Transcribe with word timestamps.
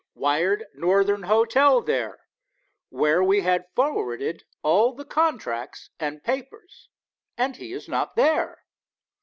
Wired 0.15 0.65
Northern 0.73 1.21
Hotel 1.21 1.79
there, 1.79 2.25
where 2.89 3.23
we 3.23 3.41
had 3.41 3.67
forwarded 3.75 4.45
all 4.63 4.95
the 4.95 5.05
contracts 5.05 5.91
and 5.99 6.23
papers, 6.23 6.89
and 7.37 7.55
he 7.57 7.71
is 7.71 7.87
not 7.87 8.15
there. 8.15 8.63